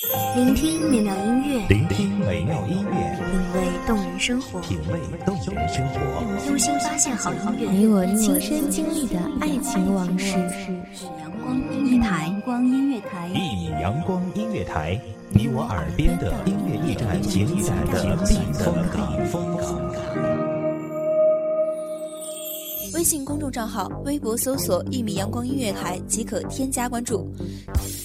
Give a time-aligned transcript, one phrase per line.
[0.00, 10.36] 聆听美妙音乐，聆听美妙音乐，品味动人生活，品味动人生活，用心发现好音乐，你我亲身经历的爱情往事。
[11.18, 14.96] 阳光音乐台，阳光音乐台，一米阳光音乐台，
[15.30, 17.44] 你我耳边的音乐驿站，情
[17.90, 19.18] 感的避风港。
[22.94, 27.28] 微信公众账号、微博搜索“一米阳光音乐台”即可添加关注。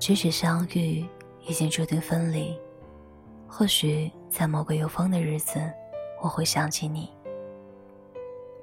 [0.00, 1.06] 咫尺相遇，
[1.46, 2.58] 已经注定分离。
[3.46, 5.60] 或许在某个有风的日子，
[6.22, 7.06] 我会想起你；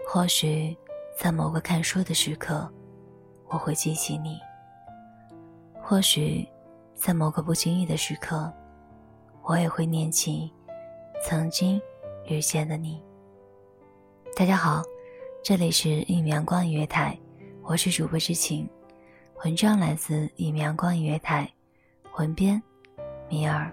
[0.04, 0.76] 或许
[1.16, 2.68] 在某个看书的时刻，
[3.50, 4.40] 我会记起你；
[5.80, 6.44] 或许
[6.96, 8.52] 在某个不经意的时刻，
[9.44, 10.52] 我也会念起
[11.24, 11.80] 曾经
[12.26, 13.00] 遇见的你。
[14.36, 14.82] 大家好，
[15.44, 17.16] 这里是一米阳光音乐台，
[17.62, 18.68] 我是主播知晴。
[19.46, 21.48] 文章来自一米阳光音乐台，
[22.18, 22.62] 文编
[23.30, 23.72] 米尔。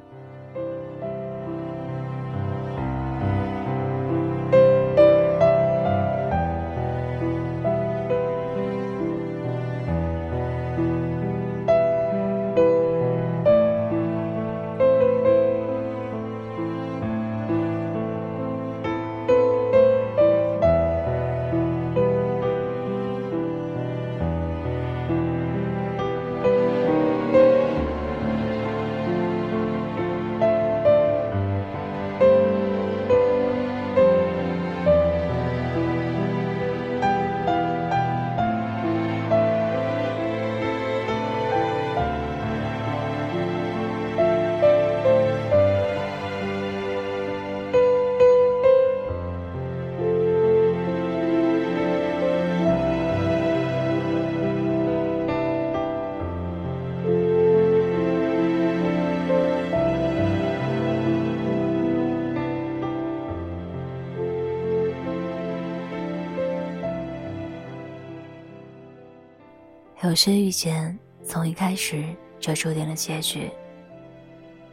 [70.05, 73.51] 有些遇见，从一开始就注定了结局。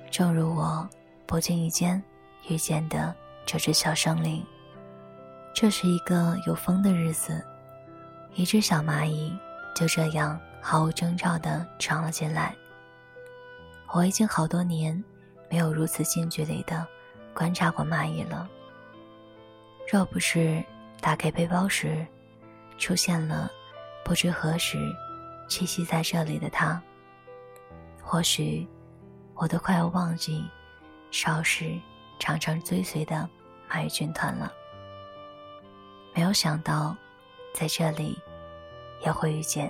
[0.09, 0.86] 正如我
[1.25, 2.03] 不经意间
[2.50, 3.16] 遇见的
[3.46, 4.46] 这只小生灵。
[5.53, 7.41] 这是一个有风的日子，
[8.36, 9.34] 一只小蚂蚁
[9.74, 12.53] 就这样毫无征兆地闯了进来。
[13.94, 15.02] 我已经好多年
[15.50, 16.86] 没有如此近距离地
[17.34, 18.50] 观察过蚂蚁了。
[19.90, 20.62] 若不是
[21.00, 22.06] 打开背包时，
[22.78, 23.50] 出现了
[24.03, 24.78] 不知何时。
[25.52, 26.82] 栖息在这里的他，
[28.02, 28.66] 或许
[29.36, 30.46] 我都快要忘记
[31.12, 31.78] 少时
[32.20, 33.30] 常常追随的
[33.70, 34.50] 蚂蚁军团了。
[36.16, 36.96] 没有想到，
[37.54, 38.18] 在这里
[39.02, 39.70] 也会遇见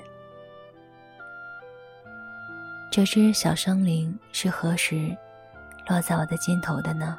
[2.91, 5.17] 这只小生灵，是何时
[5.87, 7.17] 落在我的肩头的呢？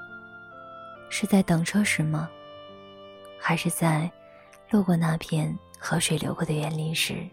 [1.08, 2.30] 是在等车时吗？
[3.40, 4.08] 还是在
[4.70, 7.28] 路过那片河水流过的园林时？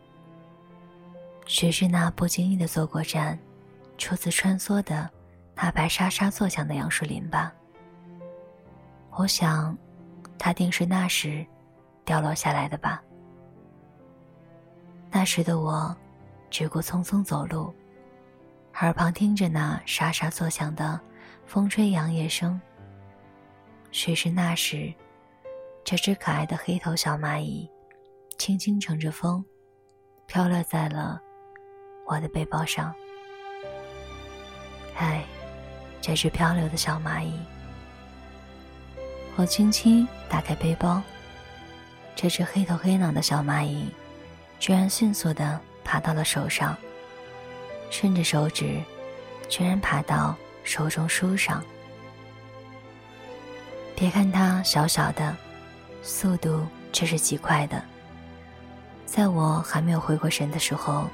[1.50, 3.38] 许是那不经意的坐过站，
[3.98, 5.10] 初次穿梭的
[5.56, 7.52] 那白沙沙作响的杨树林吧。
[9.18, 9.76] 我想，
[10.38, 11.44] 它定是那时
[12.06, 13.02] 掉落下来的吧。
[15.10, 15.98] 那时的我，
[16.52, 17.74] 只顾匆匆走路，
[18.76, 21.02] 耳旁听着那沙沙作响的
[21.48, 22.62] 风吹杨叶声。
[23.90, 24.94] 许是那时，
[25.84, 27.68] 这只可爱的黑头小蚂蚁，
[28.38, 29.44] 轻轻乘着风，
[30.28, 31.20] 飘落在了。
[32.12, 32.92] 我的背包上，
[34.98, 35.24] 唉，
[36.02, 37.40] 这只漂流的小蚂蚁。
[39.36, 41.04] 我轻轻打开背包，
[42.16, 43.92] 这只黑头黑脑的小蚂蚁，
[44.58, 46.76] 居然迅速的爬到了手上，
[47.92, 48.82] 顺着手指，
[49.48, 51.64] 居然爬到手中书上。
[53.96, 55.38] 别看它小小的，
[56.02, 57.80] 速度却是极快的。
[59.06, 61.08] 在我还没有回过神的时候。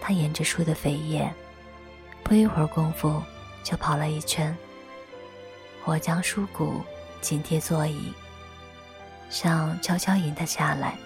[0.00, 1.32] 他沿着树的扉叶，
[2.22, 3.22] 不一会儿功夫
[3.62, 4.56] 就跑了一圈。
[5.84, 6.82] 我将书骨
[7.20, 8.12] 紧贴座椅，
[9.28, 10.96] 想悄悄引他下来，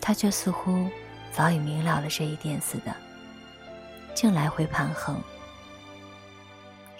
[0.00, 0.88] 他却似乎
[1.32, 2.94] 早已明了了这一点似的，
[4.14, 5.20] 竟来回盘横，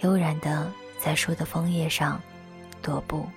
[0.01, 2.21] 悠然的在书的枫叶上
[2.83, 3.27] 踱步。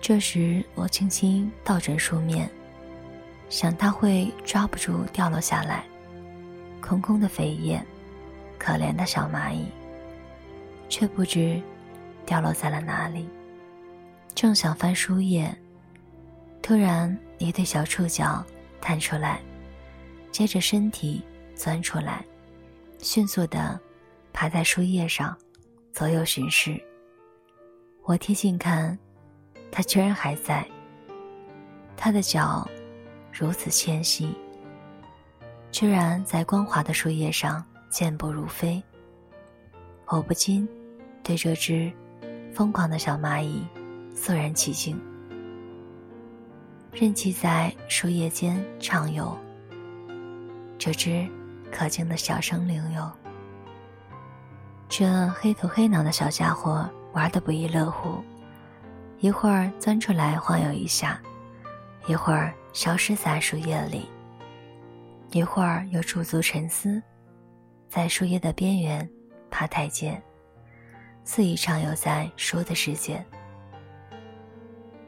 [0.00, 2.48] 这时，我轻轻倒转书面，
[3.48, 5.84] 想它会抓不住掉落下来。
[6.80, 7.84] 空空的扉页，
[8.58, 9.66] 可怜的小蚂蚁，
[10.88, 11.60] 却不知
[12.24, 13.28] 掉落在了哪里。
[14.34, 15.56] 正想翻书页，
[16.62, 18.44] 突然一对小触角
[18.80, 19.40] 探出来，
[20.30, 22.24] 接着身体钻出来，
[22.98, 23.80] 迅速的
[24.32, 25.36] 爬在书页上，
[25.92, 26.80] 左右巡视。
[28.04, 28.98] 我贴近看。
[29.68, 30.66] 它居然还在。
[31.98, 32.66] 它的脚
[33.38, 34.34] 如此纤细，
[35.70, 38.82] 居然在光滑的树叶上健步如飞。
[40.06, 40.66] 我不禁
[41.22, 41.92] 对这只
[42.54, 43.62] 疯狂的小蚂蚁
[44.14, 44.98] 肃然起敬，
[46.92, 49.36] 任其在树叶间畅游。
[50.78, 51.28] 这只
[51.70, 53.12] 可敬的小生灵哟，
[54.88, 58.24] 这黑头黑脑的小家伙玩得不亦乐乎。
[59.18, 61.20] 一会儿钻出来晃悠一下，
[62.06, 64.08] 一会儿消失在树叶里，
[65.32, 67.02] 一会儿又驻足沉思，
[67.88, 69.08] 在树叶的边缘
[69.50, 70.22] 爬台阶，
[71.24, 73.24] 肆意畅游在书的世界。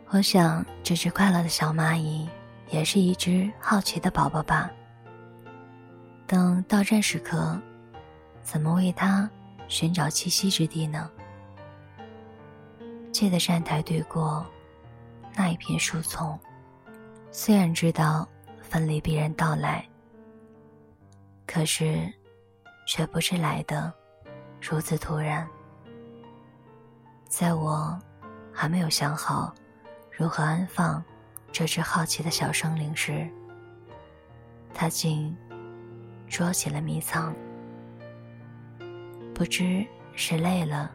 [0.08, 2.28] 我想，这只快乐的小蚂蚁
[2.68, 4.68] 也是一只好奇的宝宝吧。
[6.26, 7.60] 等到站时刻，
[8.42, 9.30] 怎么为它
[9.68, 11.08] 寻找栖息之地呢？
[13.12, 14.44] 借的站台对过
[15.36, 16.38] 那一片树丛，
[17.40, 18.28] 虽然知道
[18.60, 19.88] 分离必然到来，
[21.46, 22.12] 可是
[22.84, 23.94] 却不知来的
[24.60, 25.48] 如此突然。
[27.28, 27.96] 在我
[28.52, 29.54] 还没有想好
[30.10, 31.00] 如何安放
[31.52, 33.30] 这只好奇的小生灵时，
[34.74, 35.34] 他竟
[36.26, 37.32] 捉起了迷藏。
[39.32, 40.90] 不知是累了。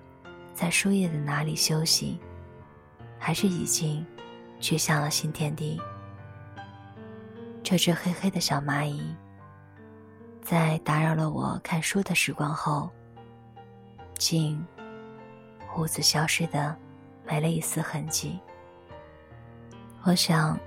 [0.54, 2.20] 在树叶的哪里休息，
[3.18, 4.06] 还是已经
[4.60, 5.82] 去向了新天地？
[7.64, 9.16] 这只黑黑的小蚂蚁，
[10.42, 12.90] 在打扰了我看书的时光后，
[14.18, 14.64] 竟
[15.76, 16.76] 兀自消失的
[17.26, 18.38] 没了一丝痕迹。
[20.04, 20.60] 我想，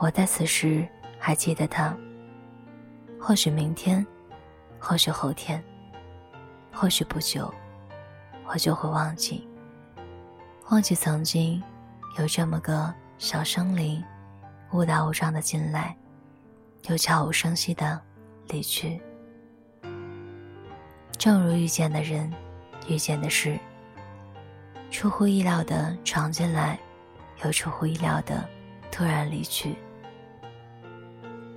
[0.00, 0.86] 我在此时
[1.20, 1.96] 还记得它。
[3.20, 4.04] 或许明天，
[4.80, 5.62] 或许后天，
[6.72, 7.52] 或许不久。
[8.46, 9.48] 我就会忘记，
[10.70, 11.62] 忘记曾经
[12.18, 14.02] 有这么个小生灵，
[14.72, 15.96] 误打误撞的进来，
[16.88, 18.00] 又悄无声息的
[18.48, 19.00] 离去。
[21.18, 22.32] 正如遇见的人，
[22.88, 23.58] 遇见的事，
[24.90, 26.78] 出乎意料的闯进来，
[27.44, 28.48] 又出乎意料的
[28.90, 29.76] 突然离去，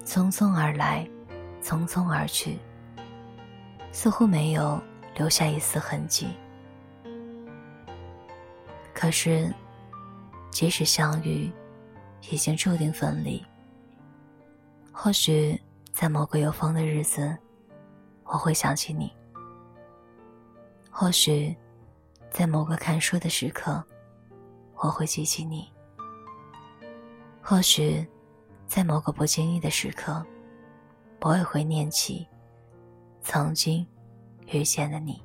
[0.06, 1.08] 匆匆而来，
[1.62, 2.60] 匆匆而去，
[3.92, 4.82] 似乎没有
[5.16, 6.28] 留下一丝痕迹。
[8.94, 9.52] 可是，
[10.52, 11.50] 即使相遇，
[12.30, 13.44] 已经注定分离。
[15.04, 15.60] 或许
[15.92, 17.38] 在某个有风的日子，
[18.24, 19.12] 我会想起你；
[20.90, 21.54] 或许
[22.32, 23.84] 在某个看书的时刻，
[24.76, 25.68] 我会记起你；
[27.42, 28.08] 或许
[28.66, 30.26] 在某个不经意的时刻，
[31.20, 32.26] 我也会念起
[33.22, 33.86] 曾经
[34.54, 35.22] 遇见的你。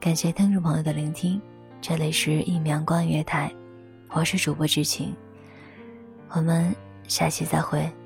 [0.00, 1.38] 感谢听众朋友的聆听，
[1.82, 3.54] 这里是一米阳光月台，
[4.12, 5.14] 我是主播知晴，
[6.30, 6.74] 我们
[7.08, 8.03] 下期再会。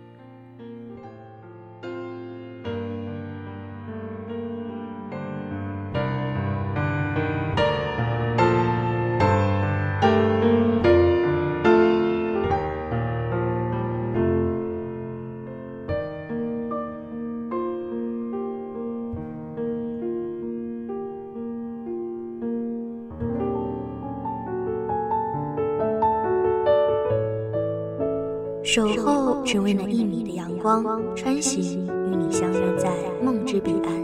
[28.70, 30.84] 守候只为那一米的阳光，
[31.16, 32.90] 穿行与你相约在
[33.24, 33.94] 梦之彼岸。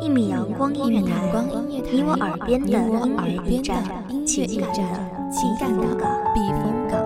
[0.00, 1.14] 一米阳光音乐台，
[1.92, 3.84] 你我耳边的音乐驿站，
[4.26, 4.82] 情感的
[5.30, 5.86] 情感的
[6.34, 7.05] 避风港。